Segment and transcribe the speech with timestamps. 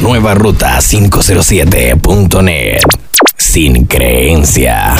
[0.00, 2.82] Nueva Ruta 507.net.
[3.36, 4.96] Sin creencia.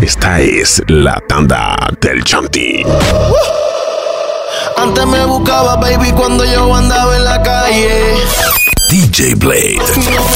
[0.00, 2.82] Esta es la tanda del Chanti.
[4.76, 8.14] Antes me buscaba, baby, cuando yo andaba en la calle.
[8.92, 9.78] DJ Blade.
[9.96, 10.26] No.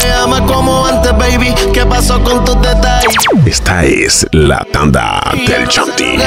[3.45, 6.17] Esta es la tanda del Chanti.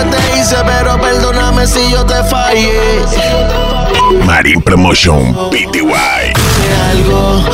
[4.24, 5.80] Marine Promotion Pty.
[5.80, 7.44] No.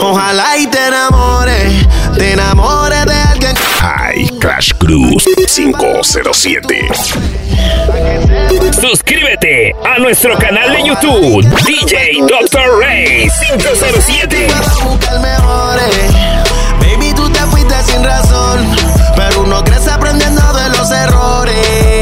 [0.00, 0.78] Ojalá y te.
[2.16, 2.89] Te.
[3.80, 6.88] High Crash Cruise 507.
[8.78, 12.78] Suscríbete a nuestro canal de YouTube, DJ Dr.
[12.78, 14.48] Ray 507.
[14.48, 16.12] Para buscar mejores.
[16.78, 18.66] Baby, tú te fuiste sin razón.
[19.16, 21.99] Pero uno crece aprendiendo de los errores.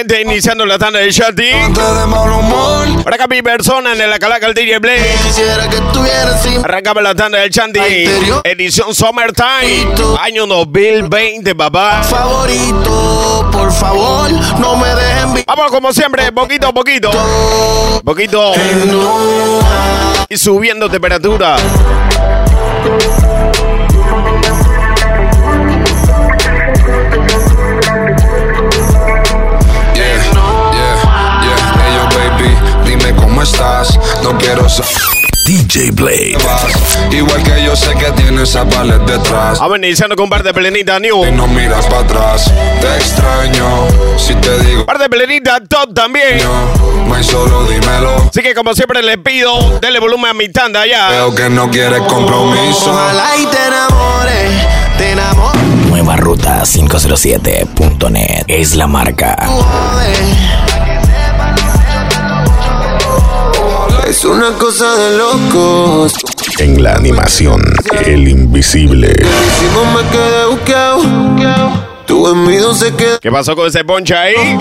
[0.00, 1.50] Gente, iniciando la tanda de Shati.
[3.02, 4.80] Por acá mi persona en la calaca el DJ
[6.64, 7.80] Arrancamos la tanda del Chanti.
[8.44, 9.88] Edición Summertime.
[10.20, 12.02] Año 2020, papá.
[12.02, 13.48] favorito.
[13.52, 17.10] Por favor, no me dejen Vamos como siempre, poquito a poquito.
[18.04, 18.52] Poquito.
[20.28, 21.56] Y subiendo temperatura.
[33.40, 33.98] Cómo estás.
[34.22, 34.92] No quiero saber.
[35.46, 36.36] DJ Blade.
[37.10, 39.58] Igual que yo sé que tienes a palet detrás.
[39.58, 41.24] Vamos iniciando con un par de pelenita new.
[41.24, 42.52] Y no miras para atrás.
[42.80, 43.86] Te extraño.
[44.18, 46.40] Si te digo, Par de pelenita top también.
[47.06, 48.14] no, hay solo dímelo.
[48.28, 51.08] Así que como siempre les pido, denle volumen a mi tanda ya.
[51.08, 52.90] Veo que no quieres compromiso.
[52.92, 54.52] Ojalá y te enamores.
[54.98, 55.62] Te enamores.
[55.88, 58.44] Nueva Ruta 507.net.
[58.46, 59.36] Es la marca.
[64.10, 66.14] Es una cosa de locos.
[66.58, 67.62] En la animación,
[68.04, 69.12] el invisible.
[69.14, 71.00] Si no me quedé buqueado.
[72.06, 74.34] Tu envido se queda ¿Qué pasó con ese poncha ahí?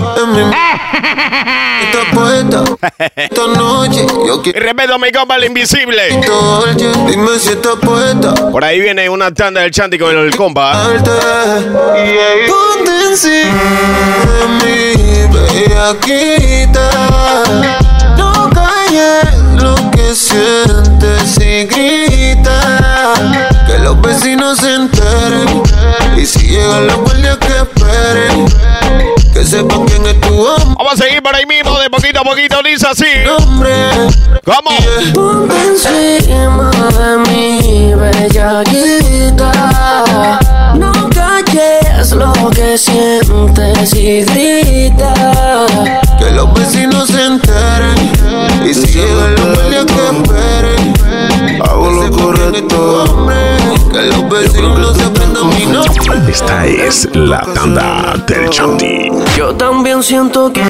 [3.16, 6.22] Esta noche yo Y quiero respeto a mi compa el invisible.
[8.52, 10.88] Por ahí viene una tanda del Chanti con el compa.
[10.90, 11.00] De
[14.62, 15.00] mí,
[20.20, 22.60] sientes y grita.
[23.66, 25.64] Que los vecinos se enteren.
[26.18, 28.46] Y si llegan los guardias que esperen.
[29.34, 30.44] Que sepan quién es tu
[30.78, 33.06] Vamos a seguir por ahí mismo, de poquito a poquito, dice así.
[33.38, 33.92] hombre.
[34.44, 34.72] ¿Cómo?
[35.14, 39.52] Ponte encima de mí, bellaquita.
[40.76, 45.14] No calles lo que sientes y grita.
[46.18, 48.09] Que los vecinos se enteren.
[50.12, 51.62] Esperen.
[51.62, 53.28] Hago lo correcto.
[53.92, 56.32] Que los vecinos se aprendan mi nombre.
[56.32, 59.10] Esta es la tanda del Chanti.
[59.36, 60.64] Yo también siento que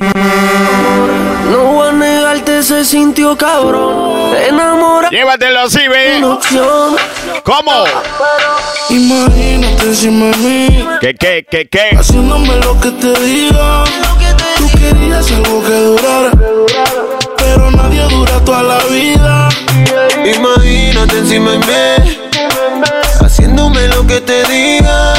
[1.52, 4.34] no voy a negarte, se sintió cabrón.
[4.48, 6.22] Enamorado Llévatelo así, ve.
[7.44, 7.84] ¿Cómo?
[8.90, 11.96] Imagínate encima de mí, ¿Qué, qué, qué, qué?
[11.98, 13.84] haciéndome lo que te diga.
[14.58, 16.32] Tú querías algo que durara,
[18.08, 19.50] dura toda la vida.
[20.26, 21.66] Imagínate encima de mí,
[23.22, 25.14] haciéndome lo que te diga.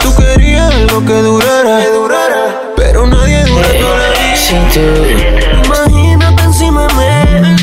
[0.00, 1.78] Tú querías algo que durara,
[2.76, 3.84] pero nadie dura de mí.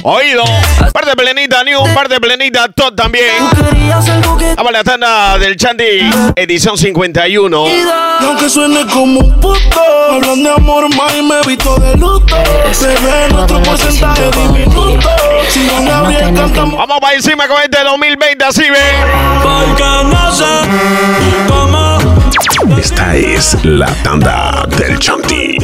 [0.03, 0.43] Oído.
[0.93, 3.25] Par de plenita new, un par de plenita top también.
[4.55, 7.67] Vamos a la tanda del Chanti, edición 51.
[7.67, 7.83] Y
[8.25, 12.35] aunque suene como un puto, hablan de amor más y me visto de luto.
[12.81, 15.09] Bebé, nuestro porcentaje diminuto.
[15.49, 16.77] Si no Gabriel cantamos.
[16.77, 18.77] Vamos para encima con este 2020, así, ve.
[19.43, 20.45] Porque no sé
[21.47, 25.57] cómo Esta es la tanda del Chanti.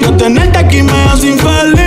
[0.00, 1.83] no tenerte aquí me hace infeliz.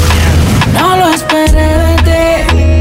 [0.73, 1.97] No lo esperé de
[2.49, 2.81] ti.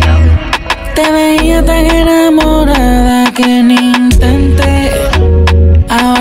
[0.95, 2.48] Te veía tan enamorada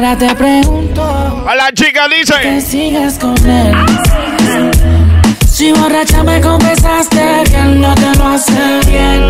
[0.09, 1.45] Ahora te pregunto.
[1.47, 2.61] A la chica Que dice.
[2.63, 3.75] sigas con él.
[5.47, 7.21] Si borracha me confesaste
[7.51, 9.29] que él no te lo hace bien.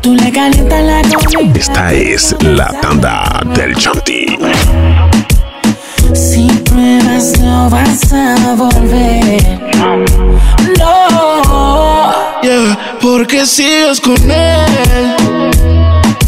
[0.00, 1.52] Tú le calientas la comida.
[1.56, 4.36] Esta es la tanda del Chanti.
[6.12, 9.60] Si pruebas no vas a volver.
[10.80, 12.12] No.
[12.42, 15.25] Yeah, porque sigues con él.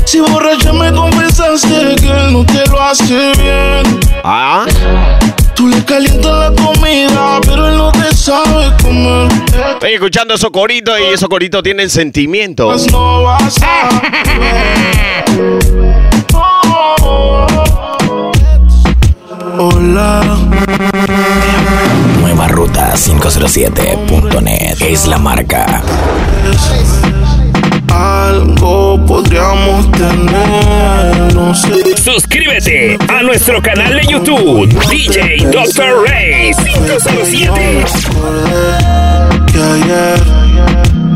[0.08, 4.00] Si borracha me confesaste que él no te lo hace bien.
[4.25, 4.64] Ah,
[5.55, 9.28] Tú le calientas la comida, pero él no te sabe comer.
[9.75, 12.69] estoy escuchando esos coritos y esos coritos tienen sentimiento.
[12.69, 13.88] Pues no vas a
[19.58, 20.22] Hola,
[22.20, 25.82] Nueva ruta 507.net es la marca.
[27.93, 31.96] Algo podríamos tener, no sé.
[31.96, 36.05] Suscríbete a nuestro canal de YouTube, DJ Dr.
[36.06, 37.85] Ray 507.
[39.52, 40.38] que ayer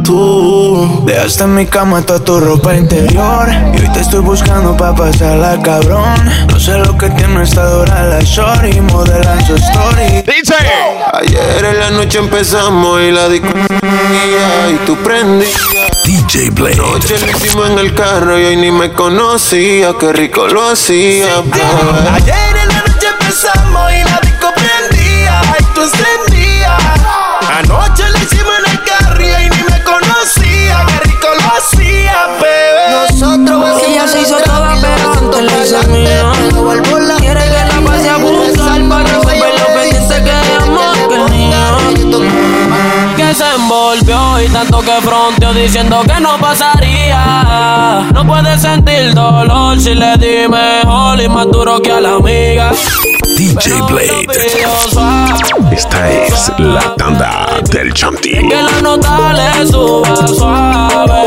[0.03, 4.95] tú Dejaste en mi cama toda tu ropa interior Y hoy te estoy buscando pa'
[4.95, 6.15] pasarla cabrón
[6.49, 10.55] No sé lo que tiene esta dora la shorty Modelan su story Dice.
[11.13, 16.02] Ayer en la noche empezamos y la disco y tú prendías.
[16.13, 16.77] DJ Blade.
[16.77, 21.39] Noche lo hicimos en el carro y hoy ni me conocía, qué rico lo hacía.
[22.13, 23.82] Ayer en la noche empezamos
[45.13, 48.09] fronteó diciendo que no pasaría.
[48.15, 52.73] No puede sentir dolor si le di mejor y más duro que a la amiga.
[53.37, 54.27] DJ Blade.
[55.71, 58.31] Esta es la tanda del Chanti.
[58.31, 61.23] Que la nota le suba suave,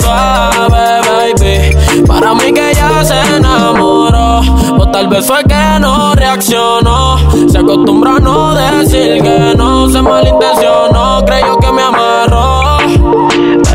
[0.00, 2.06] suave, baby.
[2.06, 4.40] Para mí que ya se enamoró.
[4.78, 7.18] O tal vez fue que no reaccionó.
[7.48, 9.88] Se acostumbró a no decir que no.
[9.88, 12.57] Se malintencionó, creyó que me amarró.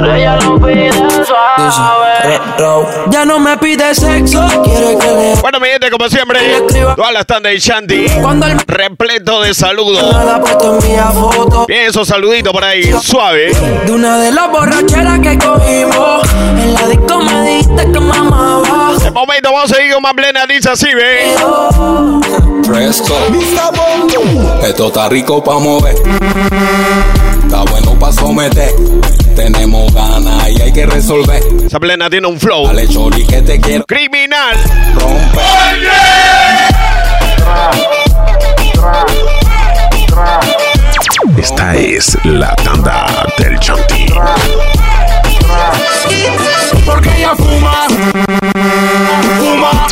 [0.04, 2.40] Pero ella lo pide suave.
[3.10, 6.40] Ya no me pide sexo, quiere que le Bueno, mi gente, como siempre,
[6.98, 10.04] todas las tandas de Shanti, Cuando el repleto de saludos.
[11.68, 13.54] Bien, esos saluditos por ahí, suave.
[13.86, 16.28] de una de las borracheras que cogimos.
[16.34, 18.94] En la disco me dijiste que me amaba.
[19.02, 21.34] De momento, vamos a seguir con más plena, dice así, ve.
[22.66, 23.16] Fresco.
[24.64, 25.96] Esto está rico pa' mover.
[27.46, 28.74] Está bueno pa' someter.
[29.36, 31.42] Tenemos ganas y hay que resolver.
[31.66, 34.56] Esa plena tiene un flow Dale, chori, que te quiero criminal.
[34.96, 35.44] romper.
[41.38, 43.06] Esta es la tanda
[43.38, 44.06] del Chanti.
[46.86, 47.88] Porque ella fuma,
[49.40, 49.88] fuma,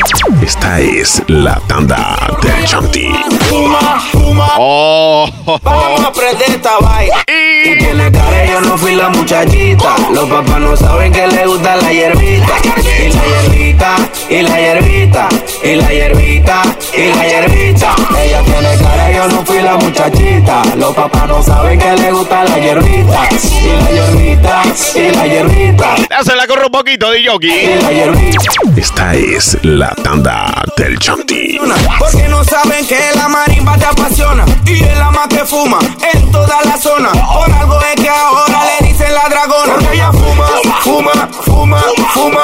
[0.51, 3.07] Esta es la tanda del Chanti.
[3.47, 4.49] fuma, fuma.
[4.57, 5.29] Oh,
[5.63, 9.95] Vamos a prender esta vaina y Tiene cara, yo no fui la muchachita.
[10.13, 12.53] Los papás no saben que le gusta la hierbita.
[12.99, 13.95] Y la hierbita,
[14.29, 15.29] y la hierbita,
[15.63, 16.61] y la hierbita,
[16.97, 17.95] y la hierbita.
[18.21, 20.61] Ella tiene cara, yo no fui la muchachita.
[20.75, 23.29] Los papás no saben que le gusta la hierbita.
[23.31, 24.63] Y la hierbita,
[24.95, 27.51] y la hierbita, se la corro un poquito de y Yogi.
[27.81, 28.41] la hierbita.
[28.75, 30.40] Esta es la tanda
[30.77, 31.59] del Chanti.
[31.99, 35.79] Porque no saben que la marimba te apasiona Y es la más que fuma
[36.13, 37.11] en toda la zona.
[37.11, 39.73] Por algo es que ahora le dicen la dragona.
[39.73, 40.47] Porque ella fuma,
[40.81, 41.83] fuma, fuma,
[42.13, 42.43] fuma.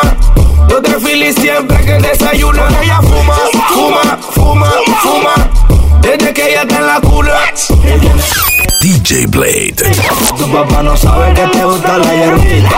[0.70, 2.68] Yo te fili siempre que desayuna.
[2.68, 3.36] Porque ella fuma,
[3.74, 5.34] fuma, fuma, fuma.
[6.02, 7.34] Desde que ella está en la cuna
[8.80, 9.76] DJ Blade.
[10.38, 12.70] Tu papá no sabe que te gusta la hierbita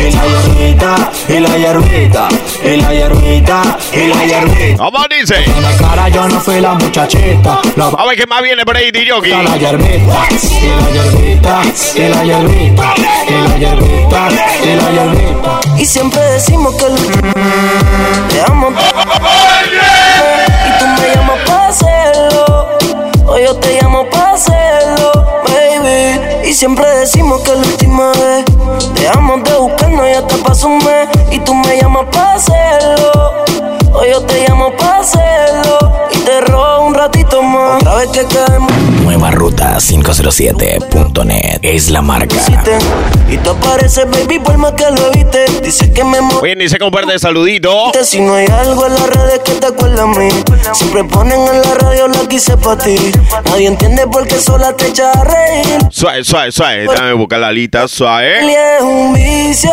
[0.00, 2.28] Y la hierbita, y la hierbita
[2.64, 5.44] Y la hierbita, y la hierbita ¿Cómo dice?
[5.44, 8.76] En la cara yo no fui la muchachita Vamos a ver qué más viene por
[8.76, 9.30] ahí Yogi.
[9.30, 11.62] y la hierbita, y la hierbita,
[11.96, 12.94] y la hierbita,
[13.28, 14.28] y la hierbita,
[14.62, 15.60] y la hierbita.
[15.78, 16.86] Y siempre decimos que
[18.28, 18.70] te amo.
[26.64, 28.42] Siempre decimos que la última vez
[28.94, 31.08] dejamos de buscarnos y hasta pasó un mes.
[31.30, 33.44] Y tú me llamas para hacerlo,
[33.92, 35.78] o yo te llamo para hacerlo.
[36.14, 37.83] Y te robo un ratito más.
[39.04, 42.34] Nueva ruta 507.net es la marca.
[43.30, 45.44] Y tú apareces, baby, por más que lo viste.
[45.62, 47.92] Dice que me Oye, ni se comparte saludito.
[48.02, 50.28] Si no hay algo en las redes que te acuerda a mí.
[50.72, 52.96] Siempre ponen en la radio lo que hice para ti.
[53.44, 55.78] Nadie entiende por qué sola te echa a reír.
[55.90, 56.88] Suave, suave, suave.
[56.88, 58.40] Déjame buscar la lista, suave.
[58.40, 59.70] es un vicio.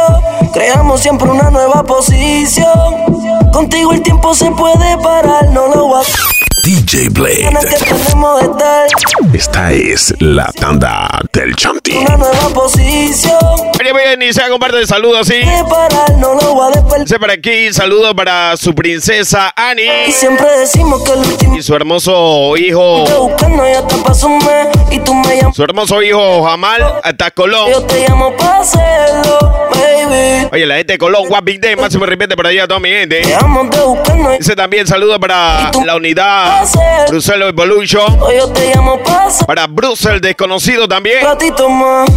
[0.54, 3.52] Creamos siempre una nueva posición.
[3.52, 6.32] Contigo el tiempo se puede parar, no lo voy a
[6.64, 7.50] DJ Blade.
[8.12, 8.88] Estar.
[9.34, 11.98] Esta es la tanda del Chanti.
[11.98, 13.38] Una nueva posición.
[13.80, 15.40] Oye, oye, ni se comparte saludos, sí.
[15.40, 17.00] De parar, no lo voy a.
[17.00, 21.62] Dice por aquí, saludos para su princesa Y Annie siempre decimos que el último y
[21.62, 24.68] su hermoso hijo, te buscando ya te pasó un mes.
[24.92, 25.56] Y tú me llamas.
[25.56, 27.70] su hermoso hijo Jamal hasta Colón.
[27.72, 29.71] Yo te llamo para hacerlo.
[30.54, 32.90] Oye, la gente de Colón, What Big Day, máximo repente para allá a toda mi
[32.90, 33.22] gente.
[34.38, 36.68] Dice también saludos para la unidad
[37.08, 39.00] Brussels Evolution, Hoy yo te llamo
[39.48, 41.20] para Brussels Desconocido también.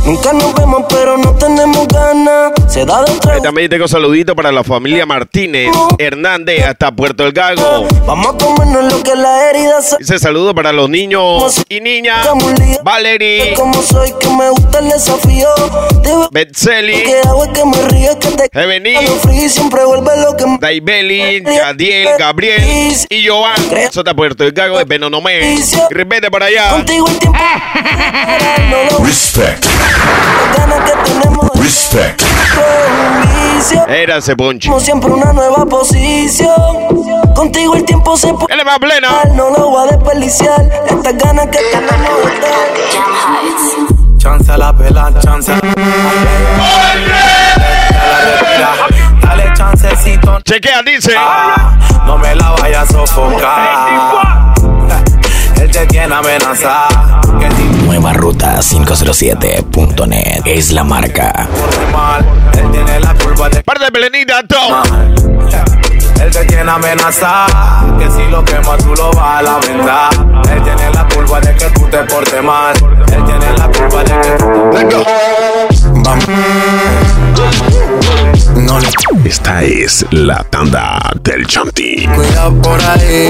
[0.05, 2.53] Nunca nos vemos, pero no tenemos ganas.
[2.69, 7.87] Se da de también tengo saluditos para la familia Martínez Hernández hasta Puerto El Gago.
[8.05, 9.77] Vamos a comernos lo que la herida.
[10.01, 12.27] Dice saludos para los niños y niñas.
[12.83, 15.49] Valerie, Como soy, que me gusta el desafío.
[17.05, 20.59] Que hago que me río, que te Evení, Cuando frío siempre vuelve lo que me.
[20.59, 23.55] Daibeli, Yadiel, Gabriel y Joan.
[23.77, 25.55] Eso está Puerto de Penonomé.
[25.55, 26.71] Y repete por allá.
[26.71, 27.39] Contigo el tiempo.
[29.05, 29.65] Respect.
[29.65, 31.51] las ganas que tenemos.
[31.55, 32.23] Respect.
[33.89, 34.69] Es ese ponche.
[34.69, 37.35] Como siempre una nueva posición.
[37.35, 38.53] Contigo el tiempo se puede.
[38.55, 39.25] Él es más plena.
[39.35, 40.63] No lo voy a desperdiciar.
[40.89, 43.94] Estas ganas que tenemos de estar.
[44.25, 45.53] Chance la pela, chance.
[49.21, 50.41] Dale chancecito.
[50.43, 51.13] Chequea, dice.
[51.15, 51.77] Ah,
[52.07, 54.55] no me la vayas a sofocar.
[55.61, 61.47] Él te tiene si Nueva ruta 507.net es la marca.
[62.57, 64.41] él tiene la culpa de Parte de Belenita.
[66.23, 67.85] Él te tiene amenazada.
[67.99, 69.59] Que si lo quema tú lo vas a la
[71.35, 72.75] culpa de que tú te portes mal.
[72.77, 74.47] Él tiene la culpa de que tú
[75.97, 76.25] Vamos.
[78.57, 78.87] No le
[79.25, 82.07] Esta es la tanda del Chanti.
[82.15, 83.29] cuida por ahí.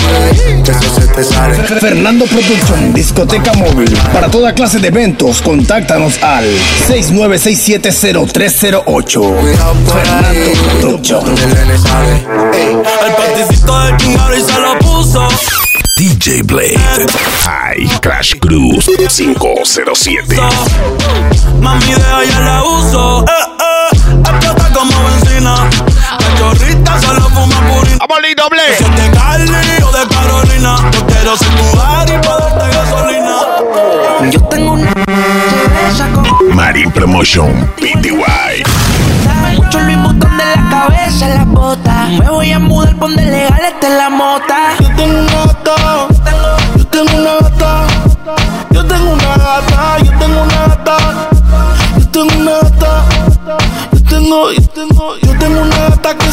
[0.65, 1.57] Que eso se te sale.
[1.57, 3.97] Fernando Production, discoteca móvil.
[4.13, 6.45] Para toda clase de eventos, contáctanos al
[6.89, 9.41] 69670308.
[9.41, 10.53] Cuidado por Fernando ahí.
[10.81, 11.39] Production.
[11.39, 12.23] El nene sabe.
[12.53, 12.83] El
[13.15, 15.27] panticito de chingado y se lo puso.
[15.97, 16.77] DJ Blade.
[17.47, 20.37] High Crash Cruise 507.
[21.61, 23.25] Mami, de ya la uso.
[23.25, 24.19] Eh, eh.
[24.19, 25.55] Explota como benzina.
[26.19, 27.99] La chorrita solo fuma purina.
[28.01, 28.45] Vamos, lindo.
[28.77, 30.77] Si es de Cali o de Carolina.
[30.93, 31.63] Yo quiero ser tu
[32.13, 33.37] y poderte gasolina.
[34.33, 34.93] Yo tengo una
[36.55, 38.65] Marine Promotion PTY.
[39.57, 39.79] mucho
[40.71, 42.11] cabeza en las botas.
[42.11, 44.57] Me voy a mudar, ponte legal, esta es la mota.
[44.81, 46.09] Yo tengo una gata,
[46.77, 47.87] yo tengo una gata,
[48.71, 50.97] yo tengo una gata, yo tengo una gata,
[51.99, 53.05] yo tengo una gata,
[53.93, 55.54] yo tengo, yo tengo, yo tengo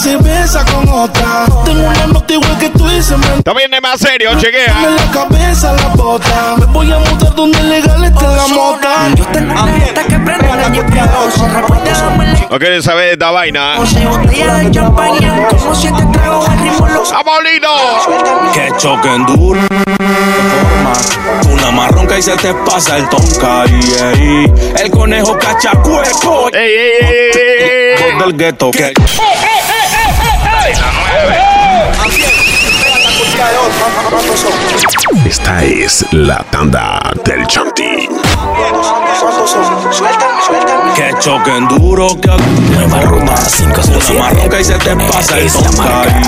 [0.02, 1.46] se besa con otra.
[1.64, 4.76] Tengo una nota igual que tú y se me También es más serio, chequea.
[4.98, 6.56] la cabeza la bota.
[6.58, 9.10] Me voy a mudar donde legal esté la mota.
[9.16, 13.78] Yo tengo una gata que prende la dame la No quieres saber de esta vaina.
[13.78, 18.52] Botella de champaña, como siete tragos al ritmo lo ¡Vamos, lindo!
[18.54, 19.62] Que choquen duro.
[21.52, 26.50] Una marronca y se te pasa el ahí El conejo cachacueco.
[26.54, 28.20] ¡Ey, ey, ey, ey, ey!
[28.20, 28.72] Del gueto.
[28.72, 28.94] Que
[35.26, 38.08] Esta es la tanda del Chanti.
[40.96, 42.08] Que choquen duro.
[42.20, 42.28] Que
[42.72, 43.36] Nueva ruta
[44.10, 45.84] Una marronca y se te 507.net pasa el es la tonka.
[45.84, 46.22] marca.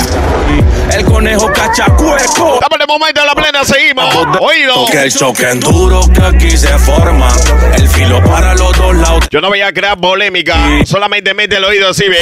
[0.91, 2.59] y El conejo cachacueco.
[2.61, 4.15] Dame el momento de la plena, seguimos.
[4.39, 4.85] Oído.
[4.91, 7.29] Que choquen duro que aquí se forma.
[7.75, 9.27] El filo para los dos lados.
[9.31, 10.55] Yo no voy a crear polémica.
[10.85, 12.19] Solamente mete el oído así, ve.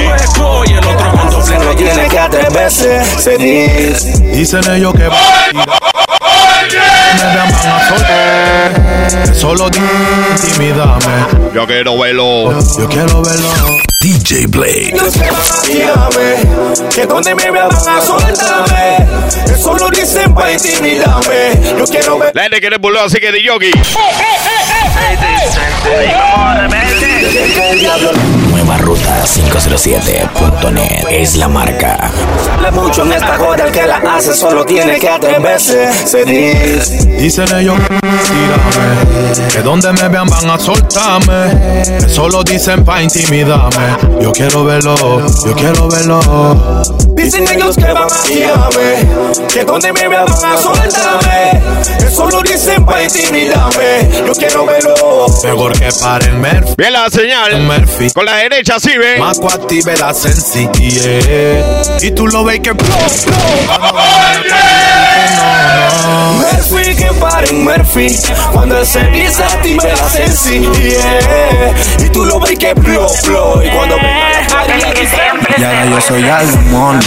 [0.67, 3.03] Y el otro con doble No tiene que atreverse.
[3.19, 4.13] Se dice.
[4.21, 5.09] Dicen ellos que
[6.77, 9.35] me llaman a soltar.
[9.35, 11.51] Solo intimidame.
[11.53, 12.59] Yo quiero verlo.
[12.77, 13.49] Yo quiero verlo.
[13.99, 14.93] DJ Blade.
[15.67, 19.05] Dígame que donde me vean van a soltarme.
[19.45, 21.59] Eso lo dicen para intimidarme.
[21.77, 22.31] Yo quiero ver.
[22.33, 23.71] La gente quiere burlar, así que de yogi.
[28.49, 32.11] Nueva Nueva Ruta 507.net es la marca.
[32.53, 35.91] Hable mucho en esta joda, el que la hace solo tiene que atreverse.
[36.05, 37.05] Se dice.
[37.05, 41.81] Dicen ellos, tírame, que donde me vean van a soltarme.
[41.99, 43.97] Que solo dicen pa' intimidarme.
[44.21, 44.95] Yo quiero verlo,
[45.45, 46.81] yo quiero verlo.
[47.09, 51.61] Dicen ellos que van a tirarme, que donde me vean van a soltarme.
[51.99, 54.09] Que solo dicen pa' intimidarme.
[54.25, 55.25] Yo quiero verlo.
[55.43, 56.75] Mejor que paren Murphy.
[56.77, 57.61] Bien la señal.
[57.61, 58.09] Murphy.
[58.11, 59.17] Con la derecha, sí, ve.
[59.17, 61.65] Maco active la sencillez.
[62.01, 62.73] Y tú lo ves que.
[66.33, 68.15] Murphy, que paren Murphy.
[68.51, 72.03] Cuando él se dice active la sencillez.
[72.05, 73.63] Y tú lo ves que blow, blow.
[73.63, 73.97] Y cuando
[75.57, 76.99] Y ahora yo soy algo mono.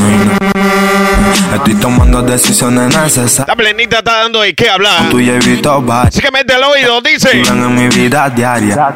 [1.55, 3.49] Estoy tomando decisiones necesarias.
[3.49, 5.09] La plenita está dando de qué hablar.
[5.11, 6.15] Tú y evito varios.
[6.15, 7.43] Así que mete el oído, dice.
[7.43, 8.95] en mi vida diaria.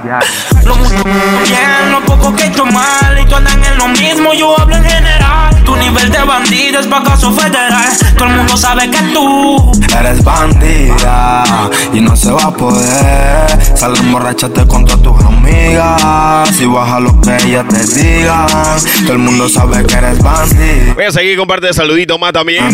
[0.65, 3.19] Lo mucho bien, lo poco que he hecho mal.
[3.21, 5.65] Y tú andan en lo mismo, yo hablo en general.
[5.65, 7.91] Tu nivel de bandido es pa' caso federal.
[8.17, 11.45] Todo el mundo sabe que tú Eres bandida
[11.93, 13.77] y no se va a poder.
[13.77, 16.61] Sale emborrachate con todas tus amigas.
[16.61, 18.47] Y baja lo que ellas te digan.
[19.03, 20.95] Todo el mundo sabe que eres bandida.
[20.95, 22.65] Voy a seguir con parte de saludito más también.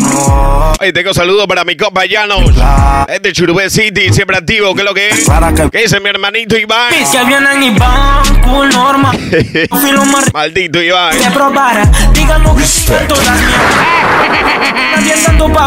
[0.78, 2.52] Ahí tengo saludos para mi compa Llanos.
[3.08, 4.74] Es de Churubé City, siempre activo.
[4.74, 5.26] ¿Qué es lo que es?
[5.72, 6.92] ¿Qué dice mi hermanito Iván?
[6.92, 9.12] Que vienen y van, cool norma.
[10.32, 11.16] Maldito Iván.
[11.16, 11.88] de probar.
[12.12, 13.14] Díganlo que siento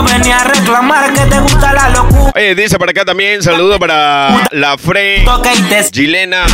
[0.04, 2.32] venir a reclamar que te gusta la locura.
[2.36, 5.26] Oye, dice para acá también saludo para la Fre
[5.94, 6.46] Gilena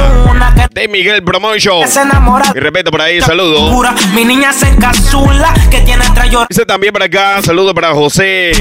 [0.72, 1.88] de Miguel Promotion.
[1.88, 2.52] se.
[2.56, 3.72] Y respeto por ahí, saludo.
[3.72, 3.94] Pura.
[4.14, 6.48] Mi niña se encasula que tiene trayor.
[6.50, 8.52] Dice también para acá, saludo para José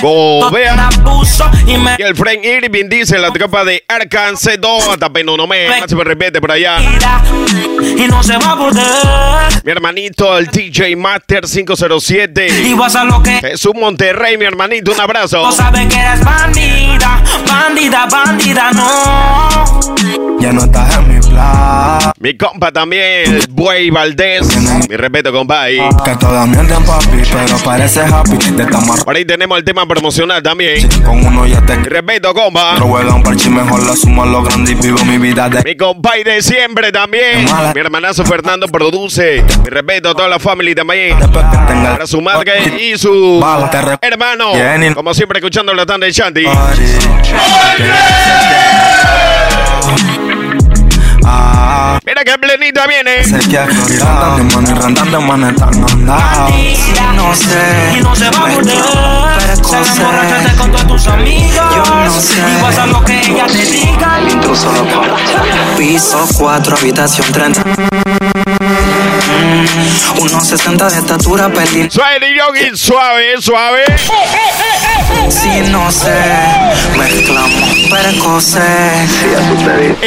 [0.00, 0.88] Gobea.
[0.88, 5.68] Abuso y me el Frank Irving dice la tropa de Arkansas 2 hasta Penonomé.
[5.68, 6.78] Máximo repete por allá.
[6.78, 7.22] tira
[7.96, 9.64] y no se va a poder.
[9.64, 12.62] Mi hermanito, el DJ Master 507.
[12.66, 15.42] Y vas a lo que Jesús Monterrey, mi hermanito, un abrazo.
[15.42, 19.80] no sabe que eres bandida, bandida, bandida, no.
[20.40, 22.12] Ya no estás en mi plan.
[22.18, 24.46] Mi compa también, el Buey Valdés.
[24.88, 25.62] Mi respeto, compa.
[25.62, 25.78] ahí.
[26.04, 28.36] Que todas mienten, papi, pero parece happy.
[28.52, 30.86] De tamar Por ahí tenemos el tema promocional también.
[31.04, 32.74] con uno ya te Mi respeto, compa.
[32.74, 35.62] Otro juega un parche mejor la sumo a lo grande y vivo mi vida de
[35.62, 37.46] Mi compa y de siempre también.
[37.74, 39.42] Mi hermanazo Fernando produce.
[39.62, 41.18] Mi respeto a toda la familia también.
[41.18, 44.52] tenga Para su madre y su Bala, re- hermano.
[44.52, 44.92] Jenny.
[44.94, 46.44] Como siempre, escuchando la tanda de Shanti.
[51.32, 53.22] Ah, Mira que plenita viene.
[53.22, 56.50] sé que randan de mano y randan de mano están andados.
[57.14, 58.78] No sé, y no se va a poder.
[59.62, 61.88] Se emborrachate con todas tus amigas.
[62.06, 62.40] no sé.
[62.58, 64.18] Y vas a lo que ella te diga.
[65.76, 67.62] Piso 4, habitación 30.
[69.60, 71.90] Mm, 1.60 de estatura, perdí.
[71.90, 73.84] Suave, yogi, suave, suave.
[75.28, 76.18] Si no sé,
[76.96, 79.10] mezclamos precoces.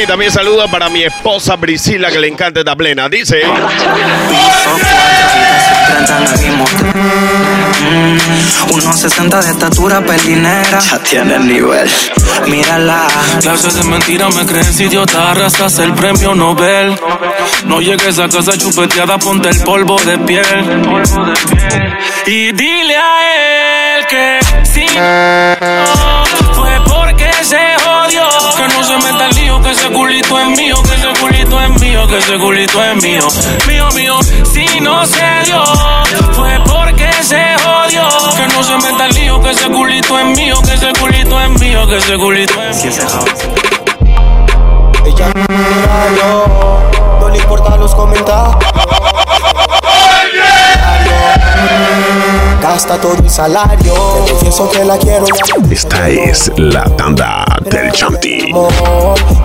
[0.02, 3.08] Y también saludo para mi esposa Priscila, que le encanta esta plena.
[3.08, 3.42] Dice.
[8.68, 10.78] 1.60 de estatura, perdinera.
[10.80, 11.90] Ya tiene el nivel.
[12.46, 13.06] Mírala.
[13.40, 16.98] Clases de mentira me crees idiota, arrastras el premio Nobel.
[17.66, 20.82] No llegues a casa chupeteada, ponte el polvo de piel.
[22.26, 27.83] Y dile a él que si no fue porque se.
[28.56, 31.80] Que no se meta el lío, que ese culito es mío, que ese culito es
[31.80, 33.26] mío, que ese culito es mío.
[33.66, 34.18] Mío, mío,
[34.52, 35.64] si no se dio,
[36.32, 38.08] fue porque se jodió.
[38.36, 41.50] Que no se meta el lío, que ese culito es mío, que ese culito es
[41.60, 42.92] mío, que ese culito es mío.
[45.06, 48.64] Ella no, no le importan los comentarios.
[52.64, 53.92] Gasta todo el salario.
[53.92, 55.26] Te confieso que la quiero.
[55.70, 58.50] Esta es la tanda del Chanti.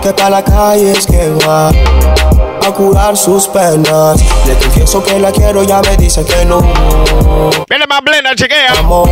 [0.00, 1.70] que pa' la calle es que va
[2.66, 4.20] a curar sus penas.
[4.46, 6.60] Le confieso que la quiero, ya me dice que no.
[7.68, 8.72] Viene más plena, chequea.
[8.78, 9.08] Amor,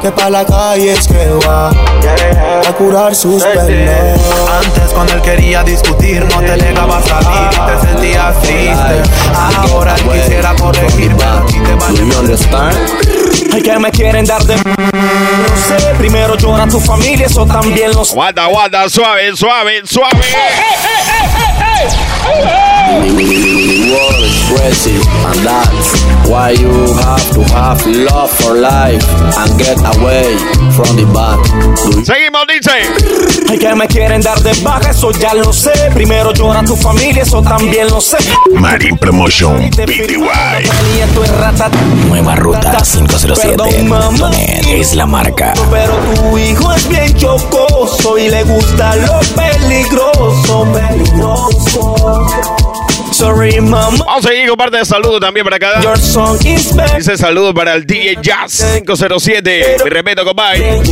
[0.00, 4.20] que pa' la calle es que va a curar sus penas.
[4.64, 9.02] Antes cuando él quería discutir no te negaba a salir y te sentías triste.
[9.34, 12.36] Ahora él quisiera corregirme ti te vale
[13.52, 14.56] Hay que me quieren dar de.
[14.56, 18.14] No sé, primero llora tu familia, eso también lo sé.
[18.14, 20.20] Guarda, guarda, suave, suave, suave.
[25.24, 26.70] And that's why you
[27.02, 29.04] have to have love for life
[29.38, 30.36] and get away
[30.72, 31.38] from the bad.
[32.04, 32.70] Seguimos, dice.
[33.50, 35.72] Ay, que me quieren dar de baja, eso ya lo sé.
[35.94, 38.18] Primero llora tu familia, eso también lo sé.
[38.52, 40.70] Marín Promotion PTY.
[42.08, 45.54] Nueva ruta 507.net es la marca.
[45.70, 51.71] Pero tu hijo es bien chocoso y le gusta lo peligroso, peligroso.
[51.74, 52.61] walk.
[53.22, 53.56] Sorry.
[53.60, 55.80] Vamos a seguir con parte de saludos también para acá.
[55.80, 56.96] Your song is bad.
[56.96, 59.76] Dice saludos para el DJ Jazz 507.
[59.84, 60.82] Mi respeto, compadre.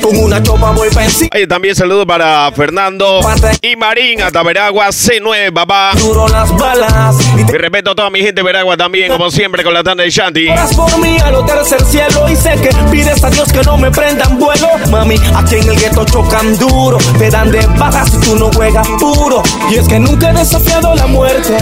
[0.00, 0.90] Con una chopa voy.
[1.34, 3.20] Oye, también saludos para Fernando
[3.62, 5.94] y Marín hasta Veragua C9, papá.
[6.30, 7.16] Las balas.
[7.34, 10.10] Mi respeto a toda mi gente de Veragua también, como siempre, con la tanda de
[10.10, 10.46] Shanti.
[10.76, 13.90] Por mí a lo tercer cielo y sé que pides a Dios que no me
[13.90, 14.68] prendan vuelo.
[14.88, 18.86] Mami, aquí en el gueto chocan duro, te dan de baja si tú no juegas
[19.00, 19.42] puro.
[19.68, 21.56] Y es que nunca he desafiado la muerte.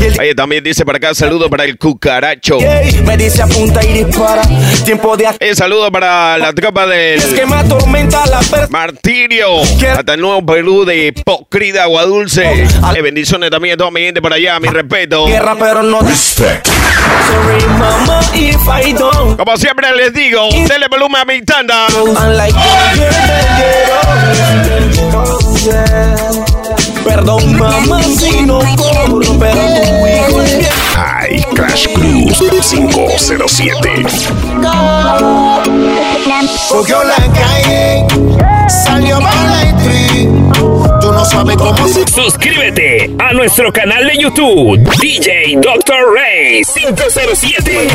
[0.00, 2.58] El Oye, también dice para acá saludos para el cucaracho.
[3.04, 4.42] Me dice apunta y dispara.
[4.84, 9.62] Tiempo de Eh, saludos para la tropa es que del me atormenta la Martirio.
[9.62, 12.64] Hasta el nuevo Perú de Pocrida, Agua Dulce.
[12.94, 15.26] Eh, bendiciones también a toda mi gente por allá, mi respeto.
[15.26, 16.66] guerra, pero no Respect.
[16.66, 19.36] Sorry, mama, if I don't.
[19.36, 21.86] Como siempre les digo, denle volumen a mi tanda.
[25.64, 26.16] Yeah.
[27.04, 30.70] Perdón, mamá, si no cobro, pero tu hijo es bien.
[30.94, 34.04] High Crash Cruise 507.
[36.68, 38.06] Cogió la calle,
[38.68, 40.28] salió para la street.
[41.22, 46.14] Tú no sabes cómo se Suscríbete a nuestro canal de YouTube, DJ Dr.
[46.16, 47.88] Ray 507.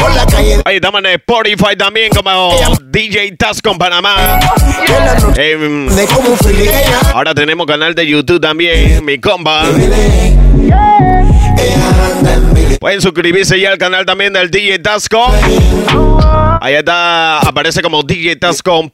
[0.00, 0.62] por la calle.
[0.64, 4.40] Oye, estamos en Spotify también como DJ Tasco en Panamá.
[5.36, 5.86] Em,
[7.12, 9.64] ahora tenemos canal de YouTube también, mi compa.
[12.80, 15.26] Pueden suscribirse ya al canal también del DJ Tasco.
[16.62, 18.90] Ahí está, aparece como DJ Tasco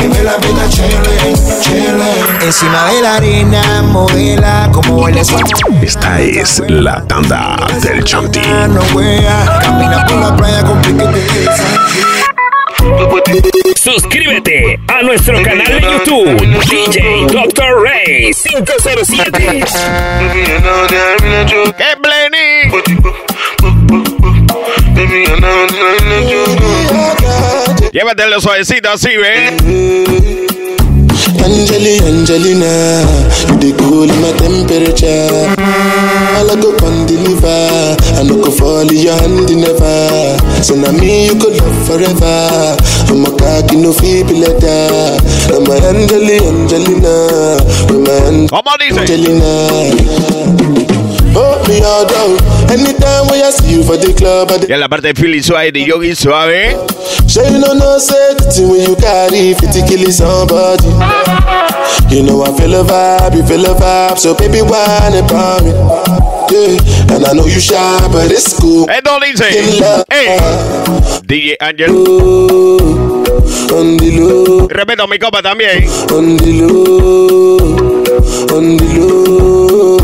[0.00, 0.64] Vive la vida.
[2.42, 5.36] Encima de la arena, modela como su
[5.82, 8.40] Esta es la tanda del Chanti.
[8.68, 9.58] no wea.
[9.62, 11.48] Camina por la playa con piquete de
[13.76, 17.82] Suscríbete a nuestro canal de YouTube, DJ Dr.
[17.82, 19.64] Ray 507.
[21.76, 22.70] ¡Qué Blenny!
[27.94, 29.52] Llévatelo suavecito así, ¿ves?
[31.44, 33.06] Angeli, Angelina,
[33.46, 35.54] you the cool in my temperature.
[35.56, 40.36] I like go come deliver, I no go fall in your hand never.
[40.60, 42.74] So now me you could love forever.
[43.06, 45.14] I'm a cocky no feeble letter.
[45.54, 48.50] I'm a Angeli, Angelina, with my.
[48.98, 50.73] Angelina.
[51.68, 52.36] Me all down.
[52.70, 55.42] Anytime when I see you for the club, I Y en la parte de Philly
[55.42, 56.76] Suave de Yogi Suave.
[57.34, 60.88] You know no safety when you carry 50 kill somebody.
[62.10, 65.72] You know I feel a vibe, you feel a vibe, so baby whine about me.
[66.52, 68.86] Yeah, and I know you shy, but it's cool.
[68.90, 69.48] Esto dice.
[70.10, 70.38] ¡Ey!
[71.26, 71.90] DJ Angel.
[73.72, 75.88] On the low, Respeto a mi copa también.
[76.12, 77.56] on the low,
[78.54, 79.98] on the low,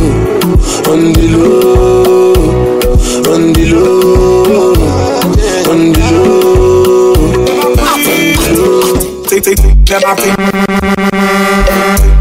[0.89, 2.33] on the low,
[3.33, 4.75] on the low,
[5.71, 6.41] on the low.
[9.31, 10.37] Tick, tick, tick, them a tick.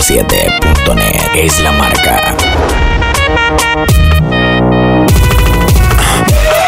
[0.10, 2.36] 507.net es la marca.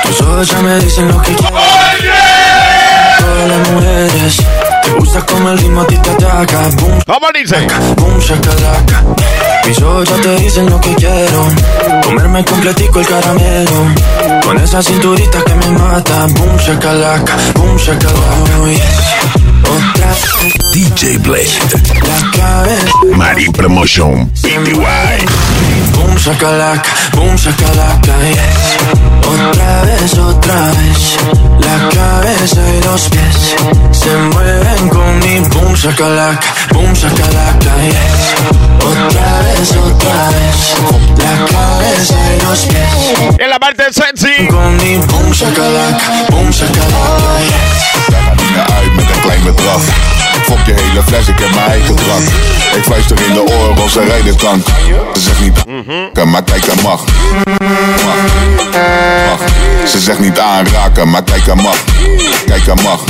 [0.04, 1.58] Tus ojos ya me dicen lo que quiero.
[3.18, 4.44] Todas las mujeres
[4.98, 6.68] gusta como el ritmo a ti te ataca.
[6.80, 7.68] Boom, ¿Cómo dice?
[7.98, 9.04] boom, shakalaka.
[9.68, 11.48] Mis ojos ya te dicen lo que quiero.
[12.04, 13.86] Comerme completico el caramelo.
[14.44, 16.26] Con esa cinturita que me mata.
[16.28, 18.60] Boom, shakalaka, boom, shakalaka.
[18.62, 18.82] Oh, yes.
[19.64, 20.14] Otra
[20.74, 21.48] DJ Blade.
[22.02, 22.86] la cabeza.
[23.16, 24.30] Mari Promotion.
[24.42, 25.61] PTY.
[25.96, 28.78] Boom shakalaka, boom shakalaka, yes.
[29.32, 31.18] Otra vez, otra vez.
[31.60, 33.56] La cabeza y los pies
[33.92, 38.24] se mueven con mi boom shakalaka, boom shakalaka, yes.
[38.84, 40.58] Otra vez, otra vez.
[41.18, 44.48] La cabeza y los pies En la parte sexy.
[44.48, 48.21] con mi boom shakalaka, boom shakalaka, yes.
[49.44, 49.82] Bedrag.
[50.44, 52.24] Fok je hele fles, ik heb mijn eigen drank.
[52.76, 54.64] Ik fluister in de oren als ze rijden kan.
[55.14, 57.04] Ze zegt niet, maar kijken mag.
[57.46, 58.16] Mag,
[58.72, 58.91] mag.
[59.88, 61.76] Ze zegt niet aanraken, maar kijken mag.
[62.46, 63.04] Kijken mag,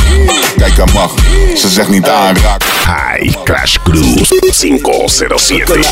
[0.58, 1.12] kijken mag.
[1.58, 2.68] Ze zegt niet aanraken.
[2.86, 5.84] High Crash Cruise 507.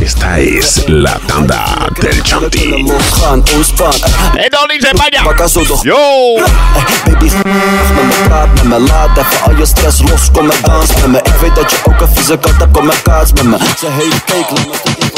[0.00, 2.84] Esta es la tanda del Chanti.
[4.70, 5.22] Dice España.
[5.22, 5.82] pak zo toch.
[5.82, 6.38] Yo.
[7.04, 10.94] Baby, met me praat met me, laat even al je stress los, kom maar dans
[10.94, 11.18] met me.
[11.18, 13.56] Ik weet dat je ook een vieze kant hebt, kom maar kaats met me.
[13.78, 15.09] Ze heet kijk, laat me.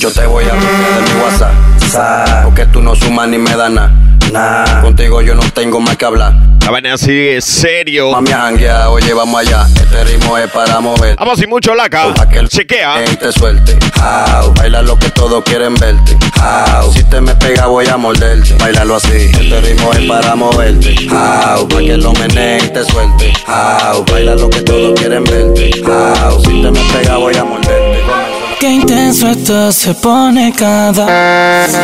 [0.00, 1.52] Yo te voy a bloquear de mi WhatsApp,
[1.90, 3.92] sa, porque tú no sumas ni me das nada.
[4.32, 6.32] Nah, contigo yo no tengo más que hablar.
[6.64, 8.10] La vaina sigue serio.
[8.10, 9.66] Mami a janguear, oye, vamos allá.
[9.76, 11.16] Este ritmo es para mover.
[11.16, 12.14] Vamos sin mucho laca.
[12.14, 13.04] Pa' que el Chequea.
[13.20, 13.78] te suelte.
[14.00, 16.16] Au, baila lo que todos quieren verte.
[16.40, 18.54] Au, si te me pega voy a morderte.
[18.54, 19.30] Bailalo así.
[19.38, 20.94] Este ritmo es para moverte.
[21.10, 23.34] Au, pa' que lo meneen te suelte.
[23.46, 25.70] Au, baila lo que todos quieren verte.
[25.84, 28.39] Au, si te me pega voy a morderte.
[28.60, 31.76] Qué intenso esto se pone cada vez.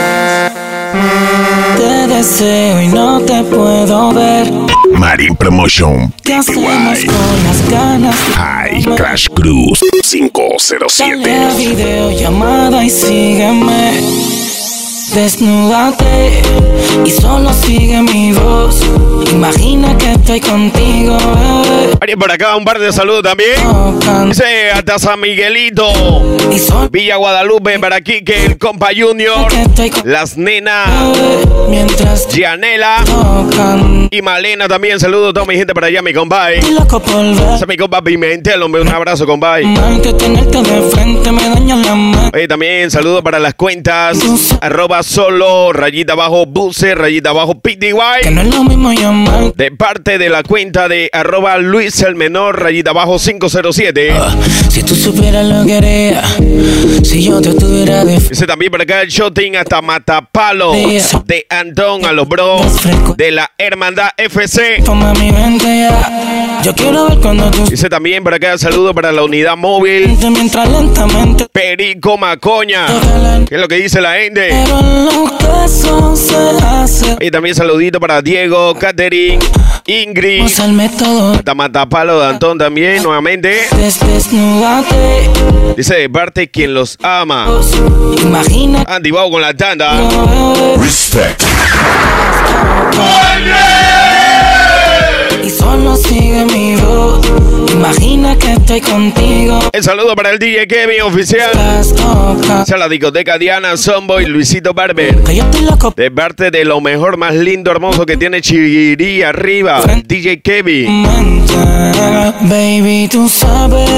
[1.79, 4.53] Te deseo y no te puedo ver.
[4.93, 6.13] Mari Promotion.
[6.23, 8.15] ¿Qué hacemos con las ganas?
[8.35, 11.57] High Crash Cruise Dale a 507.
[11.57, 13.93] videollamada y sígueme.
[15.15, 16.43] Desnúdate
[17.07, 18.83] y solo sigue mi voz.
[19.37, 21.91] Imagina que estoy contigo, bebé.
[22.03, 23.51] Oye, por acá un par de saludos también.
[24.29, 25.93] Dice hasta San Miguelito.
[26.91, 29.47] Villa Guadalupe, para aquí que el compa Junior.
[30.05, 30.89] Las nenas.
[31.69, 33.05] Mientras Gianela.
[34.11, 34.99] Y Malena también.
[34.99, 36.47] Saludos a toda mi gente para allá, mi compa.
[36.47, 36.61] ver.
[36.61, 38.81] Ese es mi compa Pimentel, hombre.
[38.81, 39.57] Un abrazo, compa.
[42.33, 44.19] Oye, también saludos para las cuentas.
[44.63, 47.93] Arroba solo, rayita abajo, buce, rayita abajo, PTY.
[48.23, 48.93] Que no es lo mismo
[49.55, 54.15] De parte de la cuenta de arroba Luis el Menor, rayita abajo 507.
[54.77, 56.23] Si tú supieras lo que haría,
[57.03, 62.05] si yo te tuviera de Dice también por acá el shooting hasta Matapalo de Antón
[62.05, 62.63] a los bros
[63.17, 64.83] de la Hermandad FC.
[64.85, 66.61] Toma mi mente ya.
[66.63, 70.69] Yo quiero ver cuando tú Dice también por acá saludo para la unidad móvil mientras
[70.71, 71.47] lentamente.
[71.51, 72.85] Perico Macoña.
[73.49, 74.51] ¿Qué es lo que dice la gente?
[77.21, 79.39] Y también saludito para Diego, Catherine,
[79.87, 80.43] Ingrid.
[80.45, 81.33] Usa el método.
[81.33, 83.69] De Antón también, nuevamente.
[83.71, 85.31] Desnúdate.
[85.77, 87.47] Dice de parte quien los ama.
[88.21, 88.85] Imagina.
[88.89, 89.93] Andy Bau con la tanda.
[90.79, 91.43] Respect.
[95.45, 97.46] Y solo sigue mi voz.
[97.87, 99.61] Imagina que estoy contigo.
[99.73, 101.53] El saludo para el DJ Kevin oficial.
[102.63, 105.23] Esa la discoteca Diana Sonboy Luisito Barber.
[105.95, 109.83] De parte de lo mejor, más lindo, hermoso que tiene Chirirí arriba.
[110.05, 111.46] DJ Kevin.
[112.43, 113.89] Baby, tú sabes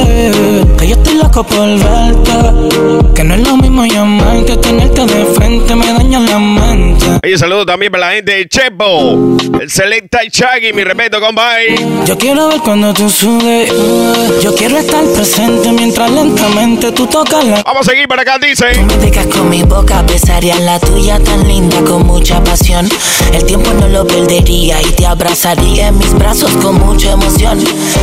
[0.79, 3.15] que yo estoy loco por verte.
[3.15, 7.07] Que no es lo mismo llamar que tenerte de frente, me daña la mente.
[7.25, 9.37] Oye, saludo también para la gente de Chepo.
[9.61, 11.75] El Selecta y Chaggy, mi respeto, compay.
[12.07, 13.71] Yo quiero ver cuando tú subes.
[14.43, 17.63] Yo quiero estar presente mientras lentamente tú tocas la.
[17.63, 18.67] Vamos a seguir para acá, dice.
[18.85, 22.89] Me picas con mi boca, besaría la tuya tan linda con mucha pasión.
[23.33, 27.48] El tiempo no lo perdería y te abrazaría en mis brazos con mucha emoción.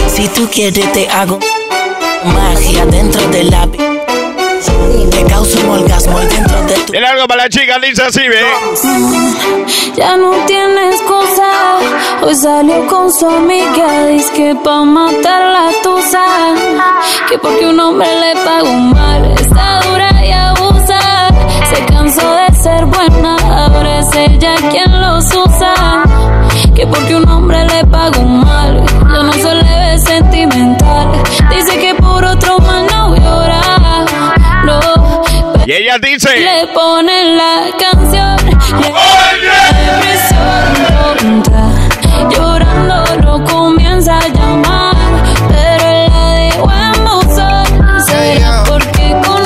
[0.07, 1.39] Si tú quieres te hago
[2.23, 3.67] Magia dentro de la...
[3.67, 6.91] Te causa un orgasmo dentro de tu...
[6.91, 8.41] Tiene algo para la chica, dice así, ve.
[9.95, 11.51] Ya no tiene excusa.
[12.23, 14.07] Hoy salió con su amiga.
[14.07, 16.25] Dice que pa' matar la tusa.
[17.29, 19.31] Que porque un hombre le pagó mal.
[19.39, 20.99] Está dura y abusa.
[21.71, 23.35] Se cansó de ser buena.
[23.43, 26.03] Ahora es ella quien los usa.
[26.73, 28.84] Que porque un hombre le pagó mal.
[36.01, 36.29] Dice.
[36.37, 38.35] Le ponen la canción.
[38.37, 39.01] Depresión
[41.17, 41.69] tonta.
[42.29, 44.95] Llorando lo comienza a llamar.
[45.47, 47.65] Pero la dejó en buzón.
[48.05, 49.45] Será porque con.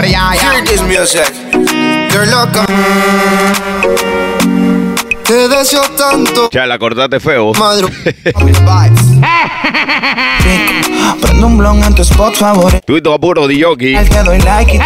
[0.00, 1.34] Hear this music.
[2.12, 3.17] You're loca.
[5.58, 6.48] Te deseo tanto.
[6.52, 7.50] Ya, la cortaste feo.
[11.20, 12.80] Prendo un blon en tu spot favorito.
[12.86, 13.64] Tuito apuro de.
[13.64, 13.76] Al
[14.08, 14.80] que doy like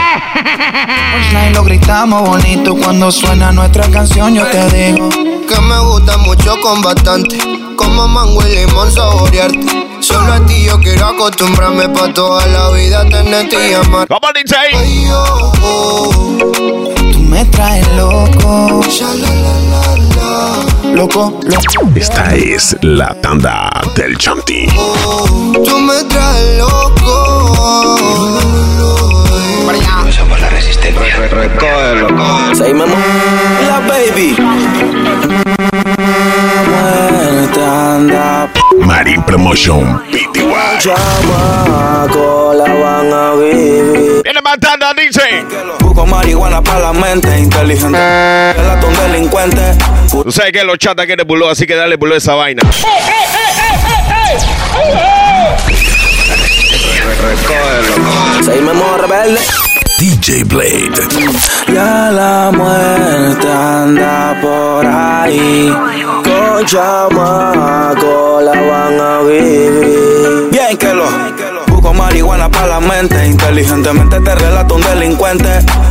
[1.12, 4.34] Punchline lo gritamos bonito cuando suena nuestra canción.
[4.34, 5.10] Yo te digo
[5.46, 7.36] Que me gusta mucho con bastante.
[7.76, 9.90] Como mango y limón saborearte.
[10.00, 14.08] Solo a ti yo quiero acostumbrarme pa' toda la vida tenerte y amar.
[14.08, 14.72] ¿Cómo dice ahí?
[14.74, 16.38] Ay, oh, oh.
[17.12, 18.80] tú me traes loco.
[20.94, 21.90] Loco, loco.
[21.94, 24.66] Esta es la tanda del Chanti.
[24.66, 28.38] Tú me traes loco.
[30.10, 31.28] Somos la resistencia.
[31.30, 32.08] Recógelo.
[32.54, 32.88] Seguimos.
[33.66, 34.36] La baby.
[36.70, 38.52] Muerte anda.
[38.80, 40.78] Mari Promotion PTY.
[40.78, 44.22] Chamaco, la van a vivir.
[44.22, 45.81] Viene matando, dice.
[46.32, 47.98] Marihuana para la mente inteligente.
[48.54, 49.60] Relatón delincuente.
[50.10, 52.62] Tú sabes que los chatas quieren buló, así que dale buló esa vaina.
[58.42, 59.40] Seguimos rebelde.
[59.98, 60.92] DJ Blade.
[61.68, 65.70] Ya la muerte anda por ahí.
[66.24, 70.48] Con chamaco la van a vivir.
[70.50, 71.41] Bien que lo.
[72.12, 73.26] Marihuana para la mente.
[73.26, 75.48] Inteligentemente te relato un delincuente.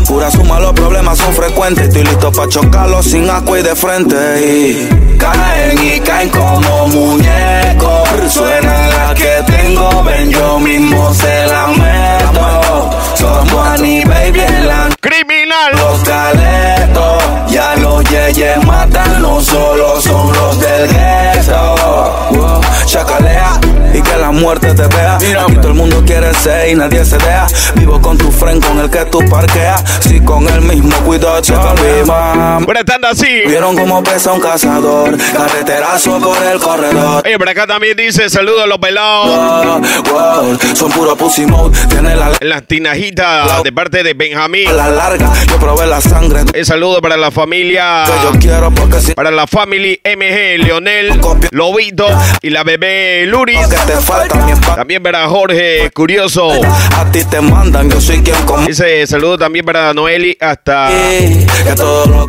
[0.08, 1.88] Pura suma, los problemas son frecuentes.
[1.88, 4.16] Estoy listo para chocarlos sin asco y de frente.
[4.40, 8.08] Y caen y caen como muñecos.
[8.30, 12.90] Suena la que tengo, ven yo mismo se la meto.
[13.16, 15.72] Somos Annie Baby en la Criminal.
[15.72, 22.62] los caletos, ya los yeyes matan, no solo son los del gueto.
[22.86, 23.60] Chacalea
[23.94, 25.16] y que la muerte te vea.
[25.16, 27.48] Aquí todo el mundo quiere ser y nadie se deja.
[27.76, 29.84] Vivo con tu friend con el que tú parqueas.
[30.02, 33.42] Si con el mismo cuidado te tanda así.
[33.46, 37.22] Vieron cómo pesa un cazador, carreterazo por el corredor.
[37.26, 39.28] Oye, por acá también dice saludos a los pelados.
[39.28, 44.76] Wow, wow, son puro pussy mode, tiene la las tinajitas de parte de Benjamín.
[44.76, 46.42] la larga, yo probé la sangre.
[46.42, 48.04] Un saludo para la familia.
[48.06, 51.20] Que yo quiero porque si Para la family MG, Leonel,
[51.52, 52.08] Lobito
[52.42, 53.60] y la bebé Luris.
[53.86, 54.76] Te falta.
[54.76, 56.52] También para Jorge Curioso.
[56.96, 58.68] A ti te mandan, yo soy quien come.
[58.68, 60.90] Dice saludo también para Noeli hasta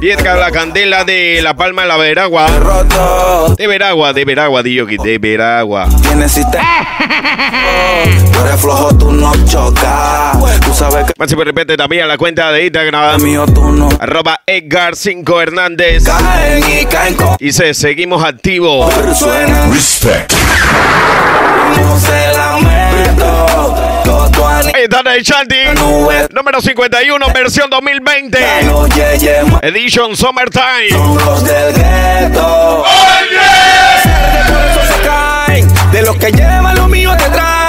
[0.01, 2.47] Viedca la candela de La Palma de la Veragua.
[3.57, 5.88] De Veragua, de Veragua, Dioki, de Veragua.
[6.03, 6.62] tienes sistema.
[8.33, 10.37] Tú eres flojo, tú no chocas.
[10.65, 13.21] Tú sabes que Más si de repente también a la cuenta de Instagram.
[14.01, 16.05] Arroba Edgar 5 Hernández.
[16.05, 17.37] Caen y caen con.
[17.38, 18.93] Dice, seguimos activos.
[19.73, 20.33] Respect.
[21.92, 23.46] No se la meto.
[24.74, 26.28] El.
[26.33, 28.38] Número 51, versión 2020.
[28.40, 30.88] Ya los yeyes matan, Edition Summertime.
[30.90, 32.85] son los del gueto.
[34.48, 35.68] Por eso se caen.
[35.92, 37.62] De los que llevan lo mío te traen.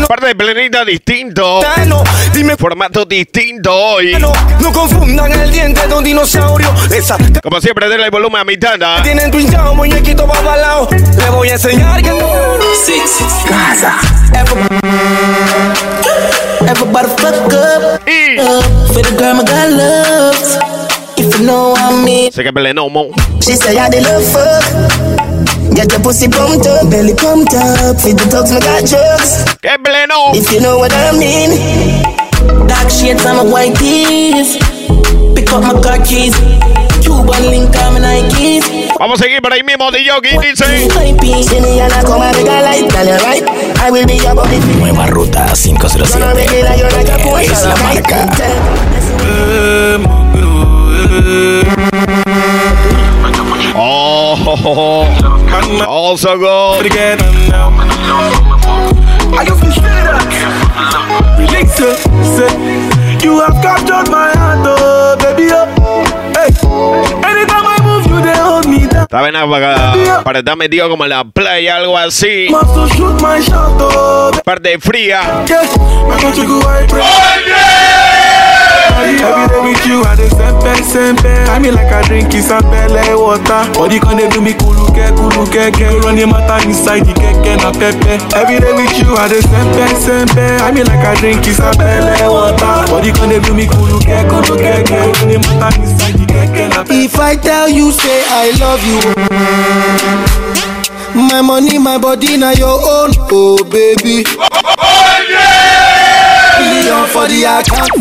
[0.00, 0.06] No.
[0.08, 1.60] Parte de planeta distinto.
[1.86, 2.02] No,
[2.32, 4.16] dime Formato distinto hoy.
[4.18, 6.72] no, no confundan el diente de un dinosaurio.
[6.94, 9.02] Esa Como siempre, denle el volumen a mi tanda.
[9.02, 10.88] tienen tu hinchado, muñequito babalao.
[10.90, 12.10] Le voy a enseñar que
[13.48, 13.98] Casa.
[16.66, 18.00] Everybody fuck up.
[18.08, 18.64] Y up.
[18.92, 20.83] For the girl my got love.
[21.34, 22.30] If you know what I mean.
[22.30, 23.10] sé que Plenomo.
[23.42, 25.74] She say I did love fuck.
[25.74, 27.98] Get your pussy pumped up, belly pumped up.
[27.98, 29.42] Feed the dogs, my got drugs.
[29.60, 30.30] ¡Qué pleno!
[30.32, 31.50] If you know what I mean.
[32.68, 34.58] Dark shades on my white tees.
[35.34, 36.38] Pick up my car keys.
[37.02, 38.94] Cuban link on my Nikes.
[39.00, 40.38] Vamos a seguir por ahí mismo de Yogi.
[40.38, 40.86] Dice.
[40.94, 41.50] My piece.
[41.50, 42.88] See me and I come and make a light.
[42.90, 43.42] Tell you right.
[43.82, 44.60] I will be your body.
[44.78, 46.12] Nueva Ruta 507.
[46.16, 47.50] Gonna make it like you're like a Porsche.
[47.50, 48.30] Es la marca.
[53.76, 56.14] Oh, oh, oh, oh.
[56.14, 56.82] Feel so good.
[56.86, 57.70] Forget them now.
[59.36, 61.36] I can feel that.
[61.38, 61.98] Release it.
[62.34, 62.52] Say,
[63.24, 65.64] you have captured my heart, oh, baby, oh.
[66.34, 66.50] Hey,
[67.28, 69.04] anytime I move, you they hold me down.
[69.04, 72.48] Está bien para, para estar metido como en la playa, algo así.
[72.52, 75.44] Oh, Parte fría.
[77.46, 78.13] yeah.
[78.94, 81.32] Every day with you, I dey sempe sempe.
[81.50, 83.66] I mean like I drink isapele water.
[83.74, 85.86] Body can dey do me kuluke kuluke ke.
[86.04, 88.18] Run the matter inside the keke na pepe.
[88.38, 90.44] Every day with you, I dey sempe sempe.
[90.62, 92.86] I mean like I drink isapele water.
[92.90, 94.98] Body can dey do me kuluke kuluke ke.
[95.18, 97.04] Run the matter inside the keke na pepe.
[97.04, 99.00] If I tell you, say I love you.
[101.14, 104.24] My money, my body, now your own, oh baby.
[104.24, 106.03] Million for the account.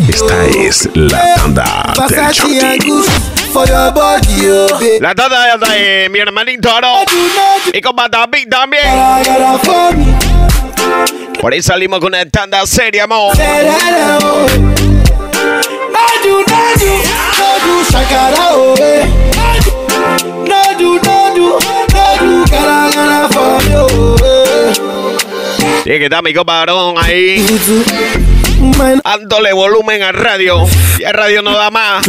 [0.09, 3.03] Esta es la tanda del baby.
[4.99, 6.95] La tanda de mi hermanito Aro.
[7.73, 8.83] Y con David también.
[11.39, 13.35] Por ahí salimos con una tanda seria, amor.
[25.85, 27.45] Y que está mi Aarón ahí.
[29.03, 30.65] Dándole volumen al radio.
[30.99, 32.05] Y el radio no da más.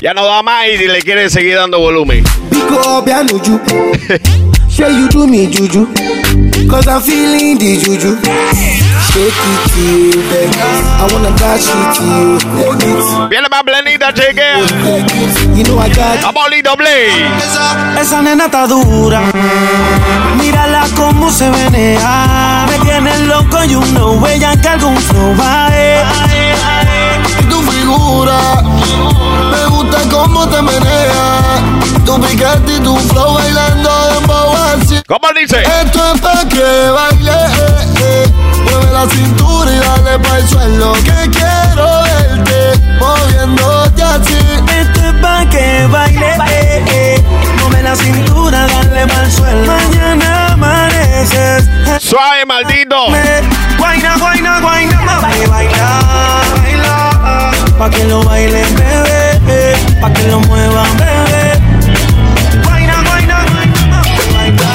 [0.00, 2.24] Ya no da más y le quiere seguir dando volumen.
[4.74, 5.86] Sure you do me juju.
[6.68, 8.18] Cause I'm feeling the juju.
[9.06, 10.58] Shake it to you, baby.
[10.98, 13.28] I wanna dash it to you.
[13.28, 14.58] Viene más blenita, chequea.
[15.54, 16.42] You know I got Vamos.
[18.00, 19.22] Esa nena está dura.
[20.40, 22.53] Mírala cómo se menea.
[23.04, 25.68] Me tiene loco y uno huella que algún flow va
[27.38, 28.62] Y tu figura,
[29.50, 31.60] me gusta cómo te menea.
[32.06, 35.02] Tu piquete y tu flow bailando dembow así.
[35.06, 35.60] ¿Cómo dice?
[35.82, 38.32] Esto es pa' que baile, eh, eh.
[38.64, 40.92] Mueve la cintura y dale pa' el suelo.
[40.94, 44.38] Que quiero verte moviéndote así.
[44.80, 46.63] Esto es pa' que baile, eh, eh.
[47.84, 49.76] La cintura, dale mal suelo.
[49.76, 51.68] Mañana amaneces.
[52.00, 52.96] Suave, maldito.
[53.76, 56.00] Guaina, guaina, guaina, mami, baila,
[56.56, 57.10] baila.
[57.78, 61.60] Pa' que lo bailen, bebé, pa' que lo muevan, bebé.
[62.64, 64.70] Guaina, guaina, guaina, mami, baila.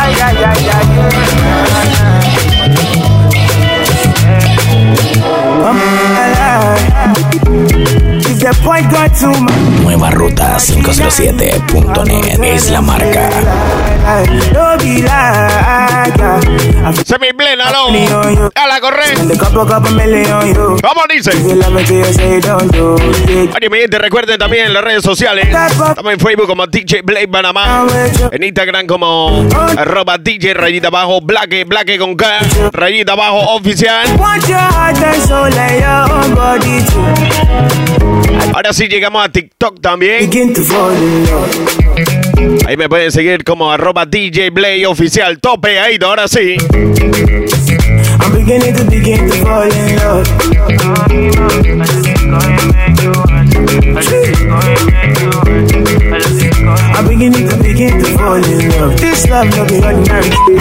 [0.00, 0.86] Ay, ay, ay, ay,
[8.30, 9.59] If the boy got too much
[10.82, 13.28] 507.net es la marca.
[14.52, 16.94] No be like that.
[17.04, 17.88] Se me plena, no.
[18.54, 19.14] A la correr.
[20.82, 21.32] ¿Cómo dice?
[23.54, 25.48] Oye, mi gente, recuerden también en las redes sociales.
[25.48, 27.86] Estamos en Facebook como DJ Blake Panamá.
[28.32, 32.38] En Instagram como arroba DJ rayita abajo, Blaque, Blaque con K,
[32.72, 34.06] rayita abajo oficial.
[38.54, 40.30] Ahora sí llegamos a TikTok también.
[40.30, 42.66] Begin to fall in love.
[42.66, 45.38] Ahí me pueden seguir como arroba DJ Blay oficial.
[45.40, 46.56] Tope ahí, ahora sí.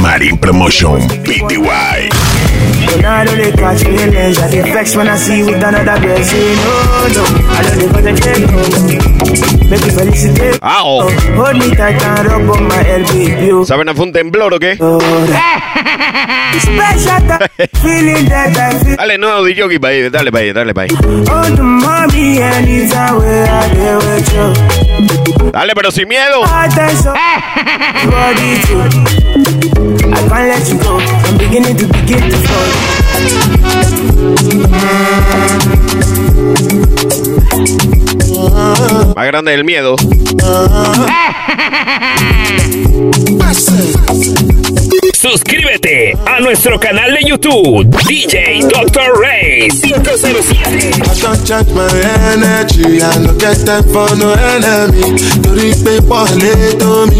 [0.01, 2.09] Marin Promotion PTY.
[2.85, 4.39] But now I don't dey catch feelings.
[4.39, 6.23] I dey vex when I see you with another girl.
[6.23, 7.23] Say no, no.
[7.49, 8.49] I don't concentrate.
[8.49, 8.57] No.
[9.69, 10.59] Make you felicitate.
[10.61, 11.09] Ah, oh.
[11.37, 13.65] Hold me tight and rub on my elbow.
[13.65, 14.75] ¿Saben a fue un temblor o qué?
[18.97, 20.89] Dale, nuevo DJ para ahí, dale para ahí, dale para ahí.
[21.31, 21.61] Oh, the
[25.41, 25.51] you.
[25.51, 26.41] Dale, pero sin miedo.
[30.11, 30.97] I can't let you go.
[30.99, 33.79] I'm beginning to begin to fall.
[39.15, 39.95] Más grande el miedo.
[45.13, 49.11] Suscríbete a nuestro canal de YouTube, DJ Dr.
[49.21, 50.93] Ray 507.
[51.01, 51.87] I can't change my
[52.33, 53.01] energy.
[53.01, 55.19] I no get time for no enemy.
[55.43, 57.19] Torí pé pọ̀lẹ́ tó mi.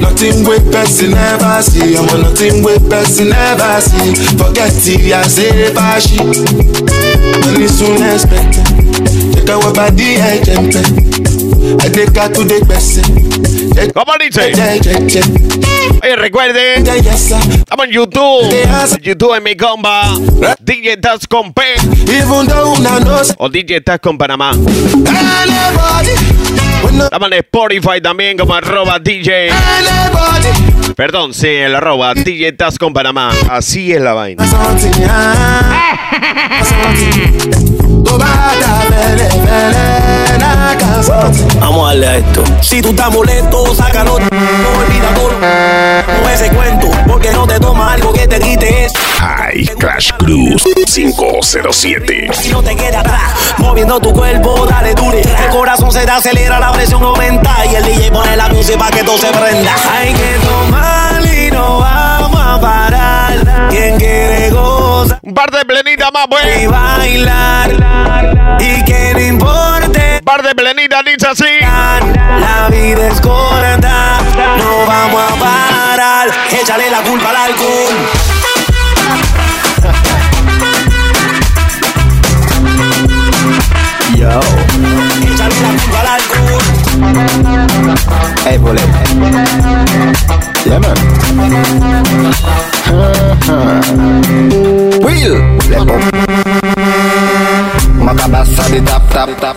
[0.00, 1.96] Nothing wey person never see.
[1.96, 4.14] Ọmọ nothing wey person never see.
[4.38, 5.70] Forget it, I say.
[7.44, 8.66] Money soon expected.
[9.34, 10.74] Take away body, I jump
[11.82, 13.04] I take her to the person.
[13.94, 14.52] ¿Cómo dice?
[16.02, 18.50] Oye, recuerden, estamos en YouTube.
[19.02, 20.14] YouTube en mi comba.
[20.60, 21.62] DJ Taz con P.
[23.38, 24.52] O DJ Taz con Panamá.
[26.88, 29.50] Estamos en Spotify también como arroba DJ.
[30.96, 33.32] Perdón, sí, el arroba DJ Taz con Panamá.
[33.48, 34.44] Así es la vaina.
[41.90, 42.44] Vamos a darle a esto.
[42.62, 44.20] Si tú estás molesto, sácalo.
[44.20, 45.32] No olvida todo.
[46.22, 48.94] No ese cuento, porque no te toma algo que te quite eso.
[49.18, 52.30] High Crash Cruz 507.
[52.32, 55.20] Si no te queda atrás, moviendo tu cuerpo, dale dure.
[55.20, 57.66] El corazón se te acelera, la presión aumenta.
[57.66, 59.74] Y el DJ pone la música para que todo se prenda.
[59.92, 63.68] Hay que tomar y no vamos a parar.
[63.68, 65.18] Quien quiere gozar.
[65.22, 66.62] Un par de plenitas más, pues.
[66.62, 68.58] Y bailar.
[68.60, 69.79] Y que no importe.
[70.30, 71.58] Par de plenitas, dice así.
[72.38, 74.18] La vida es corta.
[74.58, 76.28] No vamos a parar.
[76.52, 77.96] Échale la culpa al alcohol.
[84.14, 84.40] Yo.
[85.26, 86.62] Échale la culpa al alcohol.
[88.44, 88.88] Hey, bullet.
[90.64, 90.96] Yeah, man.
[95.02, 95.42] Will.
[95.68, 95.94] Lepo.
[98.00, 99.56] Macabassa the tap tap tap.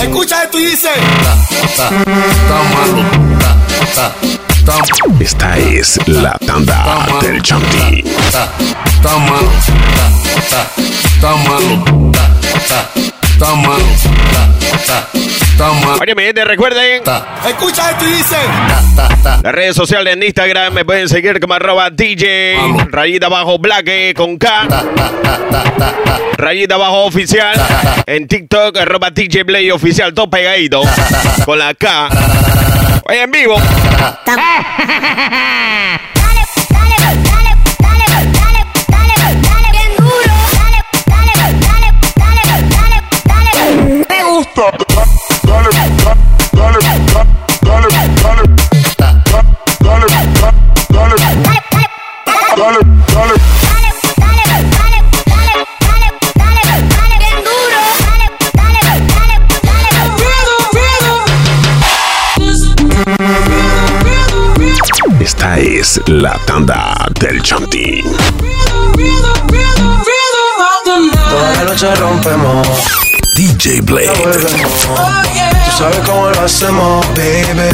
[0.00, 0.88] Escucha esto y dice.
[5.20, 8.04] Esta es la tanda del Chanti.
[8.06, 9.50] Está malo,
[11.14, 12.12] está malo,
[13.46, 15.08] malo, está
[15.58, 15.98] malo.
[16.00, 17.02] Oye, mi gente, recuerden.
[17.46, 18.36] Escucha esto y dice.
[19.42, 22.56] Las redes sociales en Instagram me pueden seguir como arroba DJ,
[22.90, 24.68] rayita abajo black eh, con K,
[26.36, 27.58] rayita abajo oficial,
[28.06, 30.82] en TikTok arroba DJ Play oficial, todo pegadito,
[31.44, 32.08] con la K.
[33.08, 33.56] Oye, en vivo.
[65.20, 68.02] Esta es la tanda del Chanti.
[71.30, 72.66] Toda la noche rompemos.
[73.36, 74.12] DJ Blade.
[74.12, 77.70] Tú sabes cómo lo hacemos, baby.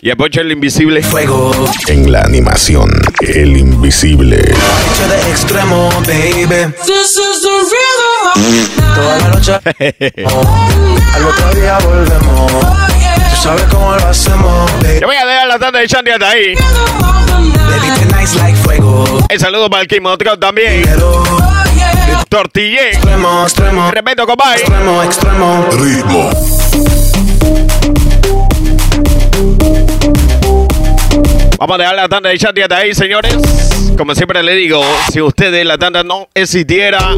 [0.00, 1.02] Y apoya el invisible.
[1.02, 1.52] Fuego.
[1.88, 2.90] En la animación,
[3.20, 4.36] el invisible.
[4.36, 6.72] De extremo, baby.
[8.94, 9.52] Toda la noche.
[11.14, 12.91] Al otro día volvemos.
[13.34, 15.00] Tú sabes cómo lo hacemos, baby.
[15.00, 16.54] Yo voy a dejar la tanda de Shandy hasta ahí.
[16.54, 19.04] Baby, tonight's like fuego.
[19.28, 20.84] El saludo para el Kimotro también.
[22.28, 22.90] Tortillé.
[22.90, 23.90] Extremo, extremo.
[23.90, 24.60] Respeto, compadre.
[24.60, 25.66] Extremo, extremo.
[25.72, 26.30] Ritmo.
[31.58, 33.36] Vamos a dejar la tanda de Shandy hasta ahí, señores.
[33.96, 37.14] Como siempre le digo, si ustedes la tanda no existiera,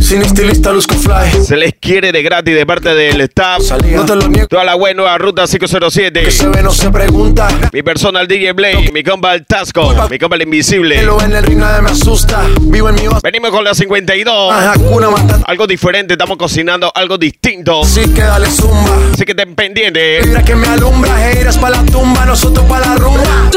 [0.00, 1.44] Sin estilista luzco fly.
[1.44, 3.62] se les quiere de gratis de parte del staff.
[3.92, 4.46] No te lo niego.
[4.46, 6.22] Toda la web nueva ruta 507.
[6.22, 7.48] Que se ve, no se pregunta.
[7.72, 11.02] Mi personal DJ Blade, mi compa el Tasco, mi compa el Invisible.
[11.02, 12.46] Lo en el ring nadie me asusta.
[12.60, 13.02] Vivo en mi.
[13.22, 14.52] Venimos con la 52.
[14.52, 15.44] Ajá, cuna matando.
[15.46, 17.84] Algo diferente, estamos cocinando algo distinto.
[17.84, 18.96] Sí que dale zumba.
[19.12, 20.26] Así que estén pendientes.
[20.26, 21.30] Mira que me alumbra.
[21.30, 23.50] Heiras pa' la tumba, nosotros pa' la rumba.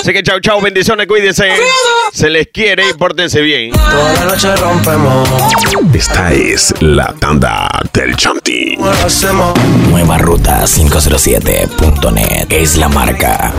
[0.00, 1.48] Así que chau, chau, bendiciones, cuídense.
[2.12, 3.72] Se les quiere y pórtense bien.
[3.72, 5.28] Toda la noche rompemos.
[5.94, 8.76] Esta es la tanda del Chanti.
[9.88, 13.52] Nueva ruta 507.net es la marca.